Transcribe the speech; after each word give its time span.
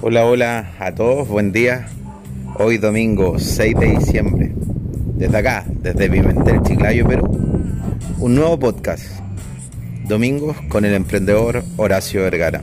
Hola, 0.00 0.26
hola 0.26 0.70
a 0.78 0.94
todos, 0.94 1.26
buen 1.26 1.50
día. 1.50 1.88
Hoy 2.54 2.78
domingo 2.78 3.40
6 3.40 3.74
de 3.80 3.98
diciembre. 3.98 4.52
Desde 5.16 5.36
acá, 5.36 5.64
desde 5.68 6.08
Pimentel, 6.08 6.62
Chiclayo, 6.62 7.04
Perú, 7.04 7.26
un 8.18 8.34
nuevo 8.36 8.56
podcast. 8.60 9.04
Domingos 10.06 10.56
con 10.68 10.84
el 10.84 10.94
emprendedor 10.94 11.64
Horacio 11.76 12.22
Vergara. 12.22 12.62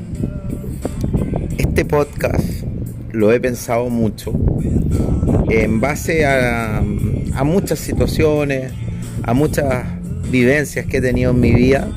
Este 1.58 1.84
podcast 1.84 2.64
lo 3.12 3.34
he 3.34 3.42
pensado 3.42 3.90
mucho 3.90 4.32
en 5.50 5.82
base 5.82 6.26
a, 6.26 6.78
a 6.78 7.44
muchas 7.44 7.80
situaciones, 7.80 8.72
a 9.24 9.34
muchas 9.34 9.84
vivencias 10.32 10.86
que 10.86 10.98
he 10.98 11.02
tenido 11.02 11.32
en 11.32 11.42
mi 11.42 11.52
vida 11.52 11.90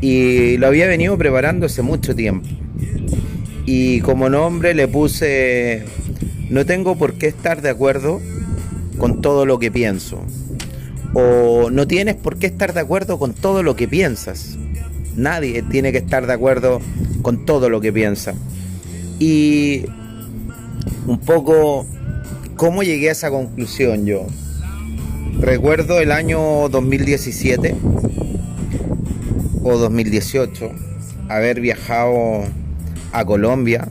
y 0.00 0.56
lo 0.58 0.68
había 0.68 0.86
venido 0.86 1.18
preparando 1.18 1.66
hace 1.66 1.82
mucho 1.82 2.14
tiempo. 2.14 2.61
Y 3.64 4.00
como 4.00 4.28
nombre 4.28 4.74
le 4.74 4.88
puse, 4.88 5.84
no 6.50 6.66
tengo 6.66 6.96
por 6.96 7.14
qué 7.14 7.28
estar 7.28 7.62
de 7.62 7.70
acuerdo 7.70 8.20
con 8.98 9.20
todo 9.20 9.46
lo 9.46 9.58
que 9.58 9.70
pienso. 9.70 10.20
O 11.14 11.70
no 11.70 11.86
tienes 11.86 12.16
por 12.16 12.38
qué 12.38 12.46
estar 12.46 12.72
de 12.74 12.80
acuerdo 12.80 13.18
con 13.18 13.34
todo 13.34 13.62
lo 13.62 13.76
que 13.76 13.86
piensas. 13.86 14.56
Nadie 15.16 15.62
tiene 15.62 15.92
que 15.92 15.98
estar 15.98 16.26
de 16.26 16.32
acuerdo 16.32 16.80
con 17.22 17.44
todo 17.44 17.68
lo 17.68 17.80
que 17.80 17.92
piensa. 17.92 18.34
Y 19.18 19.84
un 21.06 21.18
poco 21.18 21.86
cómo 22.56 22.82
llegué 22.82 23.10
a 23.10 23.12
esa 23.12 23.30
conclusión 23.30 24.06
yo. 24.06 24.26
Recuerdo 25.38 26.00
el 26.00 26.12
año 26.12 26.68
2017 26.68 27.74
o 29.62 29.76
2018 29.76 30.70
haber 31.28 31.60
viajado 31.60 32.44
a 33.12 33.24
Colombia, 33.24 33.88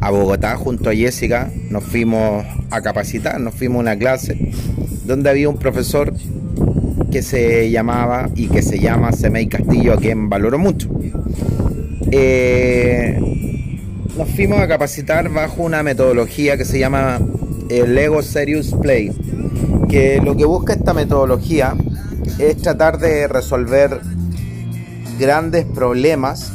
a 0.00 0.10
Bogotá 0.10 0.56
junto 0.56 0.90
a 0.90 0.94
Jessica, 0.94 1.50
nos 1.70 1.84
fuimos 1.84 2.44
a 2.70 2.80
capacitar, 2.80 3.40
nos 3.40 3.54
fuimos 3.54 3.78
a 3.78 3.80
una 3.80 3.96
clase 3.96 4.52
donde 5.04 5.30
había 5.30 5.48
un 5.48 5.58
profesor 5.58 6.12
que 7.10 7.22
se 7.22 7.70
llamaba 7.70 8.30
y 8.34 8.48
que 8.48 8.62
se 8.62 8.78
llama 8.78 9.12
Semey 9.12 9.48
Castillo, 9.48 9.94
a 9.94 9.96
quien 9.96 10.28
valoro 10.28 10.58
mucho. 10.58 10.88
Eh, 12.12 13.18
nos 14.16 14.28
fuimos 14.30 14.60
a 14.60 14.68
capacitar 14.68 15.28
bajo 15.30 15.62
una 15.62 15.82
metodología 15.82 16.56
que 16.56 16.64
se 16.64 16.78
llama 16.78 17.18
el 17.68 17.94
Lego 17.94 18.22
Serious 18.22 18.74
Play, 18.80 19.12
que 19.88 20.20
lo 20.22 20.36
que 20.36 20.44
busca 20.44 20.72
esta 20.72 20.94
metodología 20.94 21.74
es 22.38 22.56
tratar 22.58 22.98
de 22.98 23.28
resolver 23.28 24.00
grandes 25.18 25.64
problemas 25.66 26.52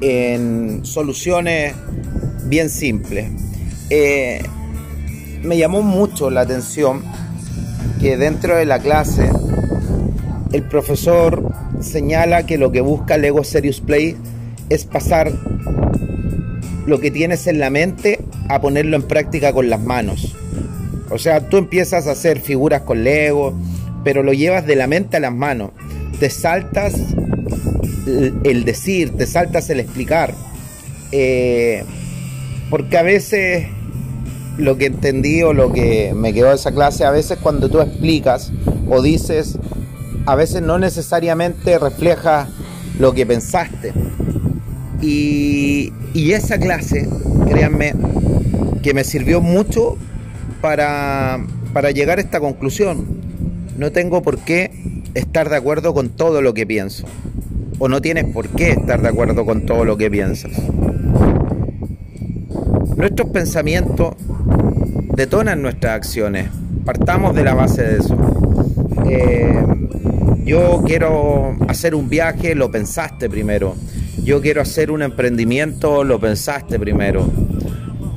en 0.00 0.84
soluciones 0.84 1.74
bien 2.46 2.68
simples. 2.68 3.30
Eh, 3.90 4.42
me 5.42 5.56
llamó 5.56 5.82
mucho 5.82 6.30
la 6.30 6.42
atención 6.42 7.02
que 8.00 8.16
dentro 8.16 8.56
de 8.56 8.66
la 8.66 8.78
clase 8.78 9.30
el 10.52 10.62
profesor 10.64 11.50
señala 11.80 12.46
que 12.46 12.58
lo 12.58 12.72
que 12.72 12.80
busca 12.80 13.16
Lego 13.16 13.44
Serious 13.44 13.80
Play 13.80 14.16
es 14.68 14.84
pasar 14.84 15.32
lo 16.86 17.00
que 17.00 17.10
tienes 17.10 17.46
en 17.46 17.58
la 17.58 17.70
mente 17.70 18.20
a 18.48 18.60
ponerlo 18.60 18.96
en 18.96 19.02
práctica 19.02 19.52
con 19.52 19.70
las 19.70 19.80
manos. 19.80 20.36
O 21.10 21.18
sea, 21.18 21.48
tú 21.48 21.58
empiezas 21.58 22.06
a 22.06 22.12
hacer 22.12 22.40
figuras 22.40 22.82
con 22.82 23.04
Lego, 23.04 23.54
pero 24.04 24.22
lo 24.22 24.32
llevas 24.32 24.66
de 24.66 24.76
la 24.76 24.86
mente 24.86 25.18
a 25.18 25.20
las 25.20 25.32
manos. 25.32 25.70
Te 26.18 26.30
saltas 26.30 26.94
el 28.44 28.64
decir, 28.64 29.16
te 29.16 29.26
saltas 29.26 29.70
el 29.70 29.80
explicar. 29.80 30.34
Eh, 31.12 31.84
porque 32.70 32.96
a 32.96 33.02
veces 33.02 33.66
lo 34.58 34.76
que 34.76 34.86
entendí 34.86 35.42
o 35.42 35.52
lo 35.52 35.72
que 35.72 36.12
me 36.14 36.32
quedó 36.32 36.48
de 36.48 36.54
esa 36.54 36.72
clase, 36.72 37.04
a 37.04 37.10
veces 37.10 37.38
cuando 37.42 37.68
tú 37.68 37.80
explicas 37.80 38.52
o 38.88 39.02
dices, 39.02 39.58
a 40.26 40.34
veces 40.34 40.62
no 40.62 40.78
necesariamente 40.78 41.78
refleja 41.78 42.48
lo 42.98 43.12
que 43.12 43.26
pensaste. 43.26 43.92
Y, 45.00 45.92
esa 46.14 46.58
clase, 46.58 47.08
créanme, 47.48 47.94
que 48.82 48.94
me 48.94 49.04
sirvió 49.04 49.40
mucho 49.40 49.96
para, 50.60 51.44
para 51.72 51.90
llegar 51.90 52.18
a 52.18 52.22
esta 52.22 52.40
conclusión. 52.40 53.04
No 53.76 53.90
tengo 53.92 54.22
por 54.22 54.38
qué 54.38 54.70
estar 55.14 55.50
de 55.50 55.56
acuerdo 55.56 55.92
con 55.92 56.10
todo 56.10 56.40
lo 56.40 56.54
que 56.54 56.66
pienso 56.66 57.06
o 57.78 57.88
no 57.88 58.00
tienes 58.00 58.24
por 58.26 58.48
qué 58.48 58.70
estar 58.70 59.02
de 59.02 59.08
acuerdo 59.08 59.44
con 59.44 59.66
todo 59.66 59.84
lo 59.84 59.96
que 59.96 60.10
piensas. 60.10 60.52
Nuestros 62.96 63.30
pensamientos 63.30 64.14
detonan 65.16 65.62
nuestras 65.62 65.94
acciones. 65.94 66.48
Partamos 66.84 67.34
de 67.34 67.44
la 67.44 67.54
base 67.54 67.82
de 67.82 67.98
eso. 67.98 68.16
Eh, 69.08 69.64
yo 70.44 70.82
quiero 70.86 71.56
hacer 71.68 71.94
un 71.94 72.08
viaje, 72.08 72.54
lo 72.54 72.70
pensaste 72.70 73.28
primero. 73.28 73.74
Yo 74.24 74.40
quiero 74.40 74.60
hacer 74.62 74.90
un 74.90 75.02
emprendimiento, 75.02 76.04
lo 76.04 76.20
pensaste 76.20 76.78
primero. 76.78 77.28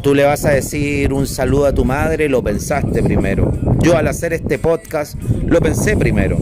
Tú 0.01 0.13
le 0.13 0.23
vas 0.23 0.45
a 0.45 0.51
decir 0.51 1.13
un 1.13 1.25
saludo 1.25 1.65
a 1.65 1.73
tu 1.73 1.83
madre, 1.83 2.29
lo 2.29 2.43
pensaste 2.43 3.01
primero. 3.01 3.51
Yo 3.79 3.97
al 3.97 4.07
hacer 4.07 4.33
este 4.33 4.59
podcast, 4.59 5.15
lo 5.47 5.59
pensé 5.61 5.97
primero. 5.97 6.37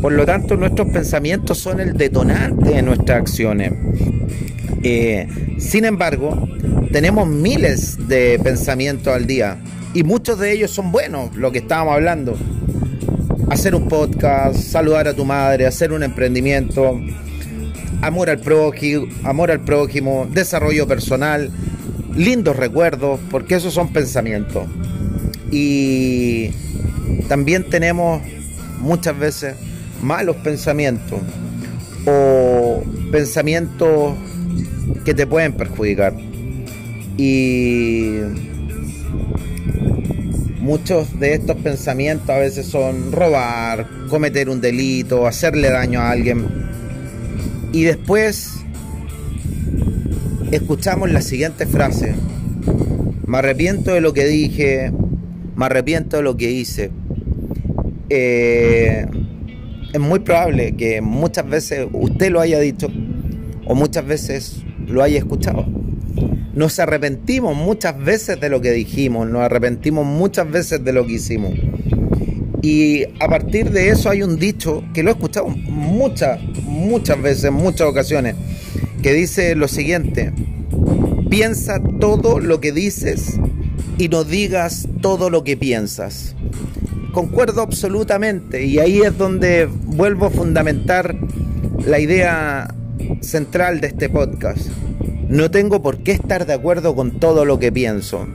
Por 0.00 0.12
lo 0.12 0.26
tanto, 0.26 0.56
nuestros 0.56 0.88
pensamientos 0.88 1.58
son 1.58 1.80
el 1.80 1.94
detonante 1.94 2.70
de 2.70 2.82
nuestras 2.82 3.20
acciones. 3.20 3.72
Eh, 4.82 5.26
sin 5.58 5.84
embargo, 5.84 6.48
tenemos 6.92 7.26
miles 7.26 8.08
de 8.08 8.38
pensamientos 8.42 9.14
al 9.14 9.26
día 9.26 9.58
y 9.94 10.04
muchos 10.04 10.38
de 10.38 10.52
ellos 10.52 10.70
son 10.70 10.92
buenos, 10.92 11.34
lo 11.36 11.50
que 11.50 11.58
estábamos 11.58 11.94
hablando. 11.94 12.36
Hacer 13.50 13.74
un 13.74 13.88
podcast, 13.88 14.58
saludar 14.58 15.08
a 15.08 15.14
tu 15.14 15.24
madre, 15.24 15.66
hacer 15.66 15.92
un 15.92 16.02
emprendimiento, 16.02 17.00
amor 18.02 18.30
al 18.30 18.38
prójimo, 18.38 19.06
amor 19.24 19.50
al 19.50 19.60
prójimo, 19.60 20.28
desarrollo 20.30 20.86
personal, 20.86 21.50
lindos 22.14 22.56
recuerdos, 22.56 23.20
porque 23.30 23.54
esos 23.54 23.72
son 23.72 23.92
pensamientos. 23.92 24.66
Y 25.50 26.50
también 27.28 27.64
tenemos 27.68 28.22
muchas 28.80 29.18
veces 29.18 29.56
malos 30.02 30.36
pensamientos 30.36 31.20
o 32.06 32.82
pensamientos 33.10 34.14
que 35.04 35.14
te 35.14 35.26
pueden 35.26 35.52
perjudicar. 35.52 36.14
Y 37.16 38.18
muchos 40.60 41.18
de 41.18 41.34
estos 41.34 41.56
pensamientos 41.56 42.28
a 42.30 42.38
veces 42.38 42.66
son 42.66 43.12
robar, 43.12 43.86
cometer 44.08 44.48
un 44.48 44.60
delito, 44.60 45.26
hacerle 45.26 45.70
daño 45.70 46.00
a 46.00 46.10
alguien. 46.10 46.44
Y 47.72 47.84
después 47.84 48.56
escuchamos 50.50 51.10
la 51.10 51.22
siguiente 51.22 51.66
frase. 51.66 52.14
Me 53.26 53.38
arrepiento 53.38 53.92
de 53.92 54.00
lo 54.00 54.12
que 54.12 54.26
dije, 54.26 54.92
me 55.56 55.66
arrepiento 55.66 56.16
de 56.18 56.22
lo 56.22 56.36
que 56.36 56.50
hice. 56.50 56.90
Eh, 58.08 59.06
es 59.96 60.02
muy 60.02 60.18
probable 60.18 60.76
que 60.76 61.00
muchas 61.00 61.48
veces 61.48 61.88
usted 61.90 62.30
lo 62.30 62.40
haya 62.40 62.60
dicho 62.60 62.88
o 63.64 63.74
muchas 63.74 64.06
veces 64.06 64.62
lo 64.86 65.02
haya 65.02 65.16
escuchado. 65.16 65.64
Nos 66.54 66.78
arrepentimos 66.78 67.56
muchas 67.56 67.98
veces 67.98 68.38
de 68.38 68.50
lo 68.50 68.60
que 68.60 68.72
dijimos, 68.72 69.26
nos 69.26 69.40
arrepentimos 69.40 70.04
muchas 70.04 70.50
veces 70.50 70.84
de 70.84 70.92
lo 70.92 71.06
que 71.06 71.14
hicimos. 71.14 71.54
Y 72.60 73.04
a 73.20 73.28
partir 73.28 73.70
de 73.70 73.88
eso 73.88 74.10
hay 74.10 74.22
un 74.22 74.38
dicho 74.38 74.84
que 74.92 75.02
lo 75.02 75.10
he 75.10 75.12
escuchado 75.14 75.48
muchas, 75.48 76.42
muchas 76.64 77.20
veces, 77.22 77.50
muchas 77.50 77.88
ocasiones, 77.88 78.34
que 79.02 79.14
dice 79.14 79.54
lo 79.54 79.66
siguiente, 79.66 80.30
piensa 81.30 81.80
todo 82.00 82.38
lo 82.38 82.60
que 82.60 82.72
dices 82.72 83.40
y 83.96 84.08
no 84.10 84.24
digas 84.24 84.88
todo 85.00 85.30
lo 85.30 85.42
que 85.42 85.56
piensas 85.56 86.36
concuerdo 87.16 87.62
absolutamente 87.62 88.66
y 88.66 88.78
ahí 88.78 89.00
es 89.00 89.16
donde 89.16 89.70
vuelvo 89.86 90.26
a 90.26 90.30
fundamentar 90.30 91.16
la 91.86 91.98
idea 91.98 92.68
central 93.22 93.80
de 93.80 93.86
este 93.86 94.10
podcast. 94.10 94.66
No 95.26 95.50
tengo 95.50 95.80
por 95.80 95.96
qué 96.02 96.12
estar 96.12 96.44
de 96.44 96.52
acuerdo 96.52 96.94
con 96.94 97.18
todo 97.18 97.46
lo 97.46 97.58
que 97.58 97.72
pienso. 97.72 98.28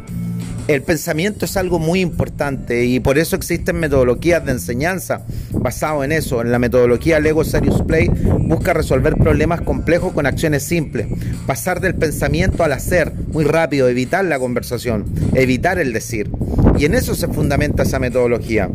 El 0.68 0.82
pensamiento 0.82 1.46
es 1.46 1.58
algo 1.58 1.78
muy 1.78 2.02
importante 2.02 2.86
y 2.86 3.00
por 3.00 3.20
eso 3.20 3.36
existen 3.36 3.80
metodologías 3.80 4.44
de 4.44 4.54
enseñanza 4.54 5.28
basado 5.62 6.04
en 6.04 6.12
eso. 6.12 6.42
En 6.42 6.52
la 6.52 6.60
metodología 6.60 7.20
Lego 7.20 7.44
Serious 7.44 7.82
Play 7.84 8.10
busca 8.40 8.74
resolver 8.74 9.16
problemas 9.16 9.62
complejos 9.62 10.12
con 10.14 10.26
acciones 10.26 10.64
simples, 10.64 11.08
pasar 11.46 11.80
del 11.80 11.96
pensamiento 11.96 12.64
al 12.64 12.74
hacer 12.74 13.14
muy 13.32 13.46
rápido, 13.46 13.88
evitar 13.88 14.26
la 14.26 14.40
conversación, 14.40 15.06
evitar 15.34 15.80
el 15.80 15.94
decir. 15.94 16.30
Y 16.78 16.86
en 16.86 16.96
eso 16.96 17.16
se 17.16 17.28
fundamenta 17.28 17.84
esa 17.84 18.00
metodología. 18.00 18.70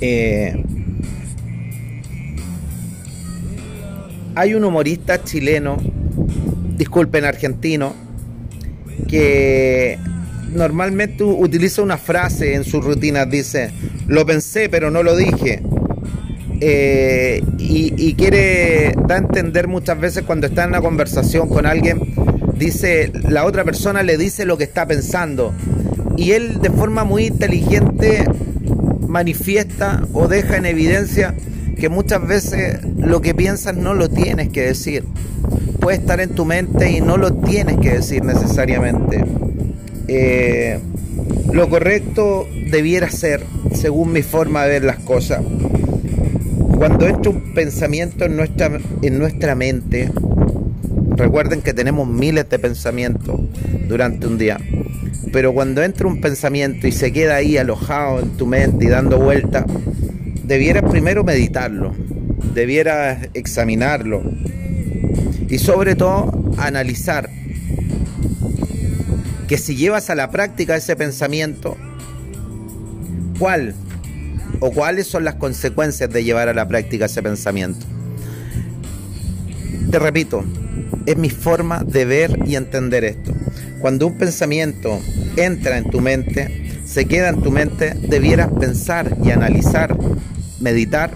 Eh, 0.00 0.64
hay 4.34 4.54
un 4.54 4.64
humorista 4.64 5.22
chileno 5.24 5.76
disculpen 6.80 7.26
argentino, 7.26 7.92
que 9.06 9.98
normalmente 10.52 11.24
utiliza 11.24 11.82
una 11.82 11.98
frase 11.98 12.54
en 12.54 12.64
sus 12.64 12.84
rutinas, 12.84 13.30
dice, 13.30 13.70
lo 14.06 14.26
pensé 14.26 14.68
pero 14.68 14.90
no 14.90 15.02
lo 15.02 15.16
dije. 15.16 15.62
Eh, 16.62 17.42
y, 17.58 18.14
quiere 18.14 18.94
da 19.06 19.14
a 19.14 19.18
entender 19.18 19.66
muchas 19.66 19.98
veces 19.98 20.24
cuando 20.24 20.46
está 20.46 20.64
en 20.64 20.70
una 20.70 20.82
conversación 20.82 21.48
con 21.48 21.64
alguien, 21.64 22.00
dice, 22.54 23.12
la 23.28 23.46
otra 23.46 23.64
persona 23.64 24.02
le 24.02 24.18
dice 24.18 24.44
lo 24.44 24.58
que 24.58 24.64
está 24.64 24.86
pensando. 24.86 25.54
Y 26.16 26.32
él 26.32 26.60
de 26.60 26.70
forma 26.70 27.04
muy 27.04 27.26
inteligente 27.26 28.24
manifiesta 29.08 30.06
o 30.12 30.28
deja 30.28 30.56
en 30.56 30.66
evidencia 30.66 31.34
que 31.78 31.88
muchas 31.88 32.26
veces 32.26 32.78
lo 32.98 33.22
que 33.22 33.34
piensas 33.34 33.74
no 33.74 33.94
lo 33.94 34.10
tienes 34.10 34.50
que 34.50 34.62
decir. 34.62 35.04
Puede 35.80 35.96
estar 35.96 36.20
en 36.20 36.30
tu 36.30 36.44
mente 36.44 36.90
y 36.90 37.00
no 37.00 37.16
lo 37.16 37.32
tienes 37.32 37.78
que 37.78 37.90
decir 37.94 38.22
necesariamente. 38.22 39.24
Eh, 40.12 40.76
lo 41.52 41.68
correcto 41.68 42.48
debiera 42.66 43.08
ser, 43.08 43.44
según 43.72 44.10
mi 44.10 44.22
forma 44.22 44.64
de 44.64 44.70
ver 44.70 44.84
las 44.84 44.98
cosas, 44.98 45.40
cuando 46.76 47.06
entra 47.06 47.30
un 47.30 47.54
pensamiento 47.54 48.24
en 48.24 48.34
nuestra, 48.34 48.80
en 49.02 49.18
nuestra 49.20 49.54
mente, 49.54 50.10
recuerden 51.14 51.62
que 51.62 51.74
tenemos 51.74 52.08
miles 52.08 52.48
de 52.48 52.58
pensamientos 52.58 53.38
durante 53.86 54.26
un 54.26 54.36
día, 54.36 54.58
pero 55.32 55.52
cuando 55.52 55.80
entra 55.80 56.08
un 56.08 56.20
pensamiento 56.20 56.88
y 56.88 56.92
se 56.92 57.12
queda 57.12 57.36
ahí 57.36 57.56
alojado 57.56 58.18
en 58.18 58.30
tu 58.30 58.48
mente 58.48 58.86
y 58.86 58.88
dando 58.88 59.16
vueltas, 59.16 59.64
debieras 60.42 60.90
primero 60.90 61.22
meditarlo, 61.22 61.94
debieras 62.52 63.28
examinarlo 63.34 64.24
y 65.48 65.58
sobre 65.58 65.94
todo 65.94 66.52
analizar 66.58 67.30
que 69.50 69.58
si 69.58 69.74
llevas 69.74 70.10
a 70.10 70.14
la 70.14 70.30
práctica 70.30 70.76
ese 70.76 70.94
pensamiento, 70.94 71.76
¿cuál 73.36 73.74
o 74.60 74.70
cuáles 74.70 75.08
son 75.08 75.24
las 75.24 75.34
consecuencias 75.34 76.08
de 76.08 76.22
llevar 76.22 76.48
a 76.48 76.54
la 76.54 76.68
práctica 76.68 77.06
ese 77.06 77.20
pensamiento? 77.20 77.84
Te 79.90 79.98
repito, 79.98 80.44
es 81.04 81.16
mi 81.16 81.30
forma 81.30 81.82
de 81.82 82.04
ver 82.04 82.38
y 82.46 82.54
entender 82.54 83.02
esto. 83.02 83.32
Cuando 83.80 84.06
un 84.06 84.18
pensamiento 84.18 85.00
entra 85.36 85.78
en 85.78 85.90
tu 85.90 86.00
mente, 86.00 86.78
se 86.84 87.06
queda 87.06 87.30
en 87.30 87.42
tu 87.42 87.50
mente, 87.50 87.94
debieras 87.94 88.52
pensar 88.52 89.16
y 89.24 89.32
analizar 89.32 89.98
meditar, 90.60 91.10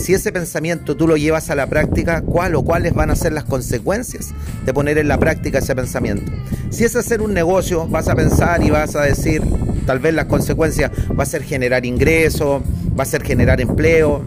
si 0.00 0.14
ese 0.14 0.32
pensamiento 0.32 0.96
tú 0.96 1.06
lo 1.06 1.16
llevas 1.16 1.50
a 1.50 1.54
la 1.54 1.66
práctica, 1.66 2.22
¿cuál 2.22 2.54
o 2.54 2.62
cuáles 2.62 2.94
van 2.94 3.10
a 3.10 3.16
ser 3.16 3.32
las 3.32 3.44
consecuencias 3.44 4.30
de 4.64 4.74
poner 4.74 4.98
en 4.98 5.08
la 5.08 5.18
práctica 5.18 5.58
ese 5.58 5.76
pensamiento? 5.76 6.32
Si 6.70 6.84
es 6.84 6.96
hacer 6.96 7.20
un 7.20 7.34
negocio, 7.34 7.86
vas 7.86 8.08
a 8.08 8.14
pensar 8.14 8.62
y 8.62 8.70
vas 8.70 8.96
a 8.96 9.02
decir, 9.02 9.42
tal 9.86 9.98
vez 9.98 10.14
las 10.14 10.24
consecuencias 10.24 10.90
va 11.18 11.22
a 11.22 11.26
ser 11.26 11.42
generar 11.42 11.84
ingresos, 11.84 12.62
va 12.98 13.02
a 13.02 13.06
ser 13.06 13.22
generar 13.22 13.60
empleo. 13.60 14.22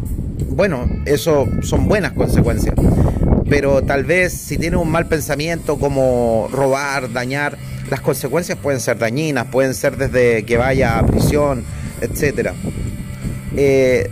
Bueno, 0.49 0.87
eso 1.05 1.47
son 1.61 1.87
buenas 1.87 2.13
consecuencias. 2.13 2.75
Pero 3.49 3.83
tal 3.83 4.03
vez 4.03 4.33
si 4.33 4.57
tienes 4.57 4.79
un 4.79 4.89
mal 4.89 5.07
pensamiento 5.07 5.77
como 5.77 6.47
robar, 6.51 7.11
dañar, 7.11 7.57
las 7.89 8.01
consecuencias 8.01 8.57
pueden 8.57 8.79
ser 8.79 8.97
dañinas, 8.97 9.47
pueden 9.47 9.73
ser 9.73 9.97
desde 9.97 10.43
que 10.45 10.57
vaya 10.57 10.97
a 10.97 11.05
prisión, 11.05 11.63
etcétera. 12.01 12.53
Eh, 13.55 14.09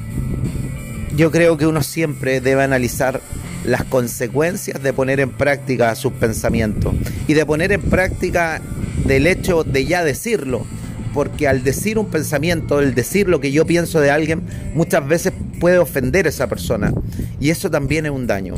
yo 1.22 1.30
creo 1.30 1.56
que 1.56 1.68
uno 1.68 1.84
siempre 1.84 2.42
debe 2.42 2.64
analizar 2.64 3.22
las 3.64 3.84
consecuencias 3.84 4.82
de 4.82 4.92
poner 4.92 5.20
en 5.20 5.30
práctica 5.30 5.94
sus 5.94 6.14
pensamientos 6.14 6.96
y 7.28 7.36
de 7.36 7.46
poner 7.46 7.72
en 7.72 7.82
práctica 7.82 8.60
del 9.06 9.28
hecho 9.28 9.64
de 9.64 9.86
ya 9.86 10.04
decirlo, 10.04 10.66
porque 11.14 11.48
al 11.48 11.64
decir 11.64 12.00
un 12.00 12.08
pensamiento, 12.08 12.80
el 12.80 12.96
decir 12.96 13.30
lo 13.30 13.40
que 13.40 13.52
yo 13.52 13.68
pienso 13.68 14.02
de 14.02 14.10
alguien, 14.10 14.42
muchas 14.74 15.08
veces 15.08 15.32
puede 15.60 15.78
ofender 15.78 16.26
a 16.26 16.30
esa 16.30 16.48
persona 16.48 16.92
y 17.40 17.52
eso 17.52 17.70
también 17.70 18.08
es 18.08 18.12
un 18.12 18.26
daño. 18.26 18.56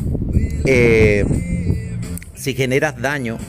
Eh, 0.65 1.25
si 2.33 2.53
generas 2.53 2.95
daño, 3.01 3.39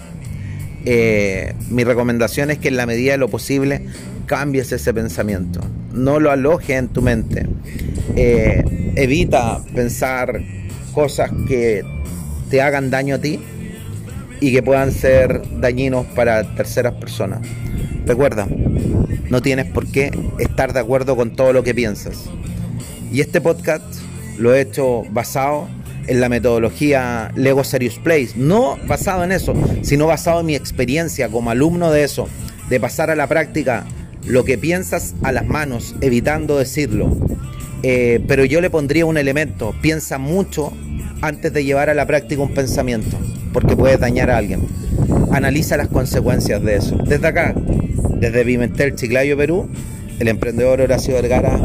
eh, 0.87 1.55
mi 1.71 1.85
recomendación 1.85 2.51
es 2.51 2.59
que 2.59 2.67
en 2.67 2.77
la 2.77 2.87
medida 2.87 3.13
de 3.13 3.19
lo 3.19 3.29
posible 3.29 3.87
cambies 4.27 4.73
ese 4.73 4.93
pensamiento, 4.93 5.61
no 5.93 6.19
lo 6.19 6.33
alojes 6.33 6.71
en 6.71 6.89
tu 6.89 7.01
mente. 7.01 7.47
Eh, 8.17 8.74
evita 8.97 9.61
pensar 9.75 10.43
cosas 10.93 11.31
que 11.49 11.85
te 12.51 12.63
hagan 12.63 12.91
daño 12.91 13.17
a 13.17 13.19
ti 13.19 13.41
y 14.41 14.53
que 14.53 14.63
puedan 14.63 14.93
ser 14.93 15.43
dañinos 15.61 16.07
para 16.07 16.55
terceras 16.55 16.95
personas. 16.95 17.41
Recuerda, 18.07 18.47
no 19.31 19.43
tienes 19.43 19.67
por 19.67 19.87
qué 19.87 20.11
estar 20.39 20.73
de 20.73 20.81
acuerdo 20.81 21.17
con 21.17 21.35
todo 21.35 21.53
lo 21.53 21.63
que 21.63 21.75
piensas. 21.75 22.25
Y 23.13 23.21
este 23.21 23.41
podcast 23.41 23.85
lo 24.39 24.55
he 24.55 24.61
hecho 24.61 25.03
basado 25.11 25.69
en 26.07 26.21
la 26.21 26.29
metodología 26.29 27.33
Lego 27.35 27.65
Serious 27.65 27.99
Place, 27.99 28.33
no 28.37 28.77
basado 28.87 29.25
en 29.25 29.33
eso, 29.33 29.55
sino 29.83 30.07
basado 30.07 30.41
en 30.41 30.47
mi 30.47 30.55
experiencia 30.55 31.29
como 31.29 31.51
alumno 31.51 31.91
de 31.91 32.05
eso, 32.05 32.29
de 32.69 32.81
pasar 32.81 33.11
a 33.11 33.17
la 33.17 33.27
práctica 33.27 33.87
lo 34.27 34.45
que 34.45 34.59
piensas 34.59 35.15
a 35.23 35.33
las 35.33 35.47
manos, 35.47 35.95
evitando 36.01 36.59
decirlo. 36.59 37.17
Eh, 37.87 38.19
pero 38.27 38.47
yo 38.47 38.63
le 38.63 38.71
pondría 38.71 39.05
un 39.05 39.19
elemento, 39.19 39.75
piensa 39.83 40.17
mucho 40.17 40.73
antes 41.21 41.53
de 41.53 41.65
llevar 41.65 41.91
a 41.91 41.95
la 41.95 42.07
práctica 42.07 42.41
un 42.41 42.55
pensamiento, 42.55 43.19
porque 43.53 43.77
puede 43.77 43.99
dañar 43.99 44.31
a 44.31 44.39
alguien. 44.39 44.61
Analiza 45.31 45.77
las 45.77 45.89
consecuencias 45.89 46.63
de 46.63 46.77
eso. 46.77 46.97
Desde 46.97 47.27
acá, 47.27 47.55
desde 48.15 48.43
Pimentel, 48.43 48.95
Chiclayo, 48.95 49.37
Perú, 49.37 49.69
el 50.19 50.29
emprendedor 50.29 50.81
Horacio 50.81 51.13
Vergara 51.13 51.61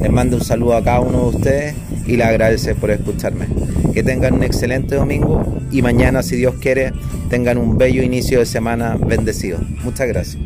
les 0.00 0.10
manda 0.10 0.38
un 0.38 0.42
saludo 0.42 0.74
a 0.74 0.82
cada 0.82 0.98
uno 0.98 1.30
de 1.30 1.36
ustedes 1.36 1.74
y 2.04 2.16
le 2.16 2.24
agradece 2.24 2.74
por 2.74 2.90
escucharme. 2.90 3.46
Que 3.94 4.02
tengan 4.02 4.34
un 4.34 4.42
excelente 4.42 4.96
domingo 4.96 5.60
y 5.70 5.82
mañana, 5.82 6.24
si 6.24 6.34
Dios 6.34 6.56
quiere, 6.60 6.92
tengan 7.28 7.58
un 7.58 7.78
bello 7.78 8.02
inicio 8.02 8.40
de 8.40 8.46
semana 8.46 8.96
bendecido. 8.96 9.60
Muchas 9.84 10.08
gracias. 10.08 10.42